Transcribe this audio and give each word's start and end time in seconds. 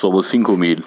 Somos 0.00 0.28
cinco 0.28 0.56
mil. 0.56 0.82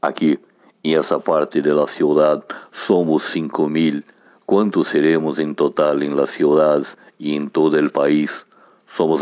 Aqui, 0.00 0.38
em 0.82 0.96
essa 0.96 1.20
parte 1.20 1.60
de 1.60 1.74
la 1.74 1.86
ciudad, 1.86 2.42
somos 2.72 3.24
cinco 3.24 3.68
mil. 3.68 4.02
¿Cuántos 4.46 4.88
seremos 4.88 5.38
en 5.38 5.54
total 5.54 6.02
en 6.02 6.16
las 6.16 6.30
ciudades 6.30 6.96
y 7.18 7.36
en 7.36 7.50
todo 7.50 7.76
el 7.78 7.90
país? 7.90 8.46
Somos 8.88 9.20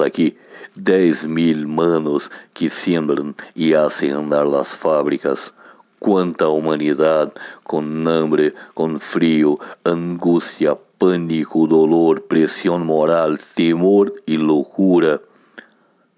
dez 0.76 1.26
mil 1.26 1.66
manos 1.66 2.30
que 2.52 2.70
siembran 2.70 3.34
y 3.56 3.74
hacen 3.74 4.12
andar 4.12 4.46
las 4.46 4.68
fábricas. 4.76 5.52
Quanta 5.98 6.46
humanidade 6.46 7.32
com 7.64 7.82
hambre, 8.06 8.54
com 8.72 9.00
frio, 9.00 9.58
angústia, 9.84 10.78
pânico, 10.96 11.66
dolor, 11.66 12.20
pressão 12.20 12.78
moral, 12.78 13.34
temor 13.56 14.14
e 14.28 14.36
loucura. 14.36 15.20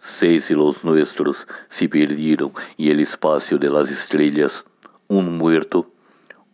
Seis 0.08 0.46
de 0.46 0.54
los 0.54 0.84
nuestros 0.84 1.48
se 1.68 1.88
perderam 1.88 2.52
em 2.78 2.90
el 2.90 3.00
espaço 3.00 3.58
de 3.58 3.68
las 3.68 3.90
estrellas. 3.90 4.64
Um 5.10 5.20
muerto, 5.20 5.84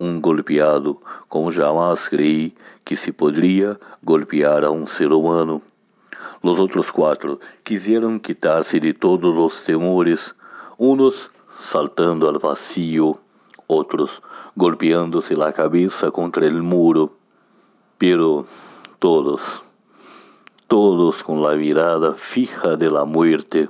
um 0.01 0.19
golpeado, 0.19 0.98
como 1.29 1.52
jamais 1.52 2.09
creí 2.09 2.55
que 2.83 2.96
se 2.96 3.12
poderia 3.12 3.79
golpear 4.02 4.65
a 4.65 4.70
um 4.70 4.87
ser 4.87 5.12
humano. 5.12 5.60
Los 6.43 6.59
outros 6.59 6.91
quatro 6.91 7.38
quiseram 7.62 8.19
quitar-se 8.19 8.80
de 8.80 8.95
todos 8.95 9.37
os 9.37 9.62
temores, 9.66 10.34
unos 10.79 11.30
saltando 11.60 12.30
al 12.30 12.38
vacío, 12.38 13.21
otros 13.69 14.23
golpeándose 14.57 15.37
la 15.37 15.52
cabeza 15.52 16.10
contra 16.10 16.46
el 16.46 16.62
muro, 16.62 17.15
pero 17.98 18.46
todos, 18.98 19.62
todos 20.72 21.22
con 21.22 21.42
la 21.42 21.54
mirada 21.54 22.14
fija 22.14 22.76
de 22.76 22.90
la 22.90 23.04
muerte. 23.04 23.68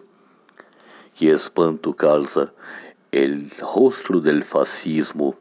Que 1.16 1.32
espanto 1.32 1.96
calza 1.96 2.52
el 3.10 3.50
rostro 3.74 4.20
del 4.20 4.44
fascismo. 4.44 5.34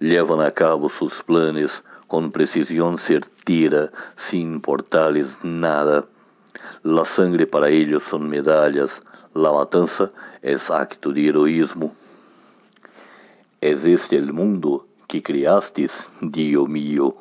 Llevan 0.00 0.42
a 0.42 0.50
cabo 0.50 0.90
sus 0.90 1.22
planes 1.22 1.82
con 2.06 2.30
precisión 2.30 2.98
certera, 2.98 3.90
sin 4.16 4.52
importarles 4.56 5.42
nada. 5.42 6.04
La 6.82 7.06
sangre 7.06 7.46
para 7.46 7.70
ellos 7.70 8.02
son 8.02 8.28
medallas, 8.28 9.02
la 9.32 9.50
matanza 9.50 10.10
es 10.42 10.70
acto 10.70 11.10
de 11.10 11.28
heroísmo. 11.28 11.94
¿Es 13.62 13.86
este 13.86 14.16
el 14.16 14.34
mundo 14.34 14.86
que 15.08 15.22
creaste, 15.22 15.88
Dios 16.20 16.68
mío? 16.68 17.16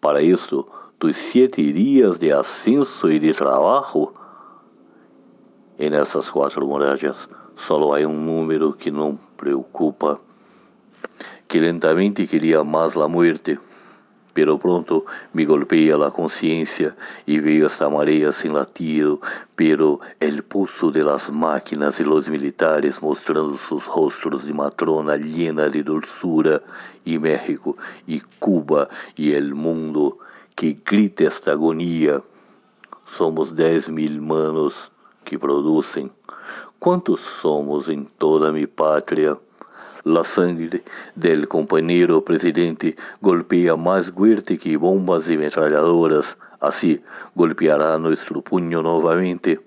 Para 0.00 0.18
esto, 0.18 0.81
tus 1.02 1.16
siete 1.16 1.60
días 1.72 2.20
de 2.20 2.32
ascenso 2.32 3.10
y 3.10 3.18
de 3.18 3.34
trabajo. 3.34 4.14
En 5.76 5.94
esas 5.94 6.30
cuatro 6.30 6.64
murallas 6.64 7.28
solo 7.56 7.92
hay 7.92 8.04
un 8.04 8.24
número 8.24 8.76
que 8.76 8.92
no 8.92 9.18
preocupa, 9.36 10.20
que 11.48 11.60
lentamente 11.60 12.28
quería 12.28 12.62
más 12.62 12.94
la 12.94 13.08
muerte 13.08 13.58
pero 14.32 14.58
pronto 14.58 15.04
me 15.34 15.44
golpea 15.44 15.98
la 15.98 16.10
conciencia 16.10 16.96
y 17.26 17.38
veo 17.38 17.66
esta 17.66 17.90
marea 17.90 18.32
sin 18.32 18.54
latido, 18.54 19.20
pero 19.56 20.00
el 20.20 20.42
pulso 20.42 20.90
de 20.90 21.04
las 21.04 21.30
máquinas 21.30 22.00
y 22.00 22.04
los 22.04 22.30
militares 22.30 23.02
mostrando 23.02 23.58
sus 23.58 23.84
rostros 23.86 24.46
de 24.46 24.54
matrona 24.54 25.16
llena 25.16 25.68
de 25.68 25.82
dulzura, 25.82 26.62
y 27.04 27.18
México, 27.18 27.76
y 28.06 28.20
Cuba, 28.38 28.88
y 29.16 29.32
el 29.32 29.54
mundo 29.54 30.18
que 30.54 30.76
grita 30.84 31.24
esta 31.24 31.52
agonía. 31.52 32.22
Somos 33.06 33.54
dez 33.54 33.88
mil 33.88 34.20
manos 34.20 34.90
que 35.24 35.38
producen. 35.38 36.12
¿Cuántos 36.78 37.20
somos 37.20 37.88
en 37.88 38.06
toda 38.06 38.52
mi 38.52 38.66
patria? 38.66 39.38
La 40.04 40.24
sangre 40.24 40.82
del 41.14 41.46
compañero 41.46 42.24
presidente 42.24 42.96
golpea 43.20 43.76
más 43.76 44.10
fuerte 44.10 44.58
que 44.58 44.76
bombas 44.76 45.30
y 45.30 45.38
metralladoras. 45.38 46.38
Así 46.58 47.00
golpeará 47.36 47.98
nuestro 47.98 48.42
puño 48.42 48.82
nuevamente. 48.82 49.60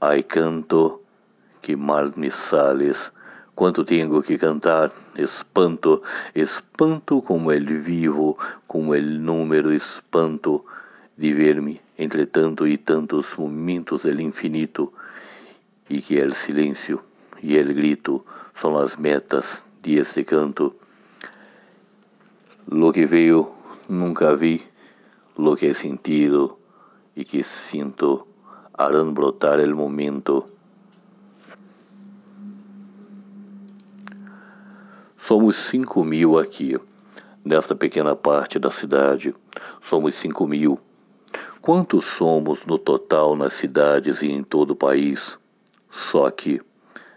Hay 0.00 0.24
canto 0.24 1.02
que 1.62 1.76
mal 1.76 2.12
me 2.16 2.30
sales. 2.30 3.12
Quanto 3.54 3.84
tengo 3.84 4.22
que 4.22 4.38
cantar, 4.38 4.90
espanto, 5.16 6.02
espanto 6.34 7.20
como 7.20 7.52
el 7.52 7.66
vivo, 7.66 8.38
como 8.66 8.94
el 8.94 9.24
número 9.24 9.70
espanto 9.70 10.64
de 11.16 11.34
ver-me 11.34 11.80
entre 11.98 12.26
tanto 12.26 12.64
e 12.64 12.78
tantos 12.78 13.38
momentos 13.38 14.04
del 14.04 14.20
infinito, 14.20 14.92
e 15.90 16.00
que 16.00 16.18
el 16.18 16.32
silêncio 16.32 17.04
e 17.42 17.58
el 17.58 17.74
grito 17.74 18.24
son 18.54 18.72
las 18.74 18.98
metas 18.98 19.66
de 19.82 20.00
este 20.00 20.24
canto. 20.24 20.76
Lo 22.66 22.92
que 22.92 23.04
veo 23.04 23.52
nunca 23.88 24.32
vi, 24.32 24.62
lo 25.36 25.56
que 25.56 25.70
he 25.70 25.74
sentido 25.74 26.58
e 27.16 27.24
que 27.24 27.42
sinto 27.42 28.26
harán 28.72 29.12
brotar 29.12 29.60
el 29.60 29.74
momento. 29.74 30.48
Somos 35.30 35.54
cinco 35.54 36.02
mil 36.02 36.36
aqui, 36.36 36.76
nesta 37.44 37.72
pequena 37.72 38.16
parte 38.16 38.58
da 38.58 38.68
cidade. 38.68 39.32
Somos 39.80 40.16
cinco 40.16 40.44
mil. 40.44 40.76
Quantos 41.62 42.04
somos 42.04 42.66
no 42.66 42.76
total 42.76 43.36
nas 43.36 43.52
cidades 43.52 44.22
e 44.22 44.26
em 44.26 44.42
todo 44.42 44.72
o 44.72 44.76
país? 44.76 45.38
Só 45.88 46.28
que 46.32 46.60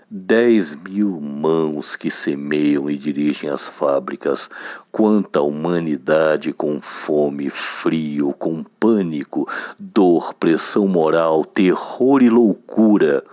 Dez 0.07 0.75
mil 0.75 1.19
mãos 1.19 1.95
que 1.95 2.11
semeiam 2.11 2.87
e 2.87 2.95
dirigem 2.99 3.49
as 3.49 3.67
fábricas, 3.67 4.47
quanta 4.91 5.41
humanidade 5.41 6.53
com 6.53 6.79
fome, 6.79 7.49
frio, 7.49 8.31
com 8.31 8.63
pânico, 8.63 9.49
dor, 9.79 10.35
pressão 10.35 10.87
moral, 10.87 11.43
terror 11.43 12.21
e 12.21 12.29
loucura. 12.29 13.23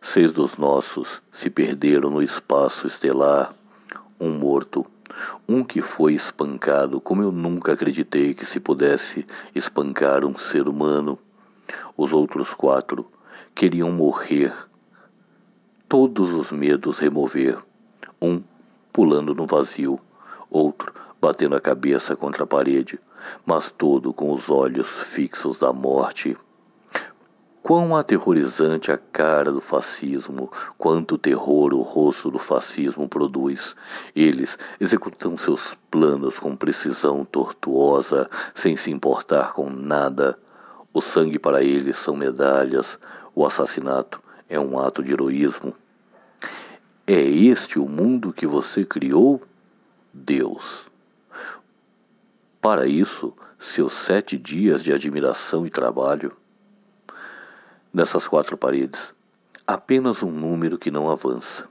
Seis 0.00 0.32
dos 0.32 0.56
nossos 0.56 1.20
se 1.30 1.50
perderam 1.50 2.08
no 2.08 2.22
espaço 2.22 2.86
estelar. 2.86 3.54
Um 4.24 4.38
morto, 4.38 4.86
um 5.46 5.62
que 5.62 5.82
foi 5.82 6.14
espancado 6.14 6.98
como 6.98 7.22
eu 7.22 7.30
nunca 7.30 7.74
acreditei 7.74 8.32
que 8.32 8.46
se 8.46 8.58
pudesse 8.58 9.26
espancar 9.54 10.24
um 10.24 10.34
ser 10.34 10.66
humano. 10.66 11.18
Os 11.94 12.10
outros 12.10 12.54
quatro 12.54 13.06
queriam 13.54 13.92
morrer 13.92 14.50
todos 15.86 16.32
os 16.32 16.50
medos 16.50 17.00
remover, 17.00 17.58
um 18.18 18.42
pulando 18.90 19.34
no 19.34 19.46
vazio, 19.46 19.98
outro 20.50 20.90
batendo 21.20 21.54
a 21.54 21.60
cabeça 21.60 22.16
contra 22.16 22.44
a 22.44 22.46
parede, 22.46 22.98
mas 23.44 23.70
todo 23.70 24.10
com 24.10 24.32
os 24.32 24.48
olhos 24.48 24.88
fixos 24.88 25.58
da 25.58 25.70
morte. 25.70 26.34
Quão 27.64 27.96
aterrorizante 27.96 28.92
a 28.92 28.98
cara 28.98 29.50
do 29.50 29.58
fascismo, 29.58 30.52
quanto 30.76 31.16
terror 31.16 31.72
o 31.72 31.80
rosto 31.80 32.30
do 32.30 32.38
fascismo 32.38 33.08
produz. 33.08 33.74
Eles 34.14 34.58
executam 34.78 35.38
seus 35.38 35.74
planos 35.90 36.38
com 36.38 36.54
precisão 36.54 37.24
tortuosa, 37.24 38.28
sem 38.54 38.76
se 38.76 38.90
importar 38.90 39.54
com 39.54 39.70
nada. 39.70 40.38
O 40.92 41.00
sangue 41.00 41.38
para 41.38 41.62
eles 41.62 41.96
são 41.96 42.14
medalhas, 42.14 42.98
o 43.34 43.46
assassinato 43.46 44.22
é 44.46 44.60
um 44.60 44.78
ato 44.78 45.02
de 45.02 45.12
heroísmo. 45.12 45.74
É 47.06 47.22
este 47.22 47.78
o 47.78 47.88
mundo 47.88 48.30
que 48.30 48.46
você 48.46 48.84
criou? 48.84 49.40
Deus. 50.12 50.84
Para 52.60 52.86
isso, 52.86 53.32
seus 53.58 53.94
sete 53.94 54.36
dias 54.36 54.84
de 54.84 54.92
admiração 54.92 55.66
e 55.66 55.70
trabalho. 55.70 56.43
Nessas 57.94 58.26
quatro 58.26 58.56
paredes, 58.56 59.14
apenas 59.64 60.20
um 60.20 60.30
número 60.32 60.76
que 60.76 60.90
não 60.90 61.08
avança, 61.08 61.68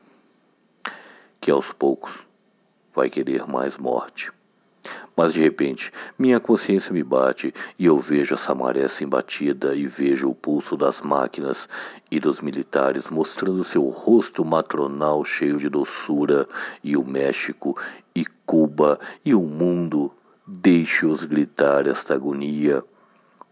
que 1.42 1.52
aos 1.52 1.74
poucos 1.74 2.26
vai 2.96 3.10
querer 3.10 3.46
mais 3.46 3.78
morte. 3.78 4.32
Mas 5.18 5.34
de 5.34 5.42
repente, 5.42 5.92
minha 6.18 6.40
consciência 6.40 6.94
me 6.94 7.04
bate 7.04 7.54
e 7.78 7.88
eu 7.88 8.00
vejo 8.00 8.36
essa 8.36 8.56
maré 8.56 8.88
sem 8.88 9.06
batida 9.06 9.76
e 9.76 9.86
vejo 9.86 10.30
o 10.30 10.34
pulso 10.34 10.78
das 10.78 11.02
máquinas 11.02 11.68
e 12.10 12.22
dos 12.22 12.40
militares 12.40 13.10
mostrando 13.10 13.62
seu 13.66 13.84
rosto 13.90 14.46
matronal 14.46 15.26
cheio 15.26 15.58
de 15.58 15.68
doçura 15.68 16.48
e 16.82 16.96
o 16.96 17.06
México 17.06 17.78
e 18.16 18.26
Cuba 18.46 18.98
e 19.26 19.36
o 19.36 19.42
mundo. 19.42 20.10
Deixe-os 20.48 21.26
gritar 21.26 21.86
esta 21.86 22.14
agonia. 22.14 22.82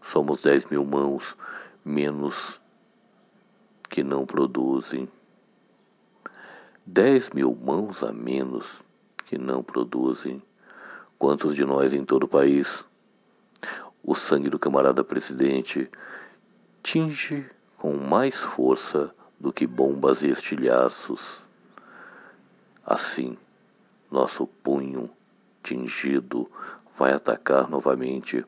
Somos 0.00 0.40
dez 0.40 0.64
mil 0.70 0.86
mãos 0.86 1.36
menos 1.84 2.61
que 3.92 4.02
não 4.02 4.26
produzem. 4.26 5.08
Dez 6.84 7.30
mil 7.30 7.54
mãos 7.54 8.02
a 8.02 8.12
menos 8.12 8.82
que 9.26 9.38
não 9.38 9.62
produzem 9.62 10.42
Quantos 11.22 11.54
de 11.54 11.64
nós 11.64 11.94
em 11.94 12.04
todo 12.04 12.24
o 12.24 12.28
país? 12.28 12.84
O 14.02 14.12
sangue 14.12 14.50
do 14.50 14.58
camarada 14.58 15.04
presidente 15.04 15.88
tinge 16.82 17.48
com 17.78 17.96
mais 17.96 18.40
força 18.40 19.14
do 19.38 19.52
que 19.52 19.64
bombas 19.64 20.24
e 20.24 20.30
estilhaços. 20.30 21.44
Assim, 22.84 23.38
nosso 24.10 24.48
punho 24.48 25.08
tingido 25.62 26.50
vai 26.96 27.12
atacar 27.12 27.70
novamente. 27.70 28.44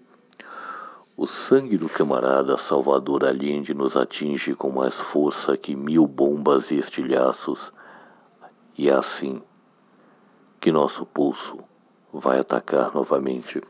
O 1.17 1.29
sangue 1.29 1.79
do 1.79 1.89
camarada 1.89 2.57
Salvador 2.57 3.25
Allende 3.25 3.73
nos 3.73 3.97
atinge 3.97 4.53
com 4.53 4.73
mais 4.73 4.97
força 4.97 5.57
que 5.57 5.77
mil 5.77 6.09
bombas 6.09 6.73
e 6.73 6.77
estilhaços. 6.77 7.73
E 8.77 8.89
é 8.89 8.93
assim 8.93 9.41
que 10.61 10.73
nosso 10.73 11.07
pulso 11.07 11.59
vai 12.13 12.41
atacar 12.41 12.93
novamente. 12.93 13.61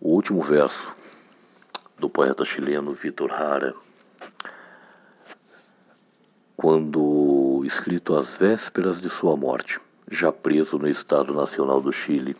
O 0.00 0.14
último 0.14 0.40
verso 0.40 0.96
do 1.98 2.08
poeta 2.08 2.42
chileno 2.42 2.94
Vitor 2.94 3.30
Hara, 3.30 3.74
quando 6.56 7.62
escrito 7.66 8.16
às 8.16 8.38
vésperas 8.38 8.98
de 8.98 9.10
sua 9.10 9.36
morte, 9.36 9.78
já 10.10 10.32
preso 10.32 10.78
no 10.78 10.88
Estado 10.88 11.34
Nacional 11.34 11.82
do 11.82 11.92
Chile, 11.92 12.34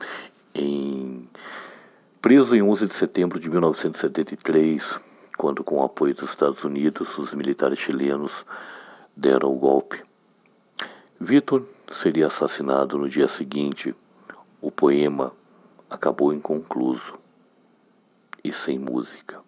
em 0.54 1.28
preso 2.22 2.54
em 2.54 2.62
11 2.62 2.86
de 2.86 2.94
setembro 2.94 3.40
de 3.40 3.50
1973, 3.50 5.00
quando 5.36 5.64
com 5.64 5.80
o 5.80 5.84
apoio 5.84 6.14
dos 6.14 6.30
Estados 6.30 6.62
Unidos 6.62 7.18
os 7.18 7.34
militares 7.34 7.80
chilenos 7.80 8.46
deram 9.16 9.50
o 9.50 9.58
golpe. 9.58 10.04
Vitor 11.18 11.66
seria 11.90 12.28
assassinado 12.28 12.96
no 12.96 13.08
dia 13.08 13.26
seguinte. 13.26 13.92
O 14.60 14.70
poema 14.70 15.32
acabou 15.90 16.32
inconcluso 16.32 17.14
e 18.44 18.52
sem 18.52 18.78
música. 18.78 19.40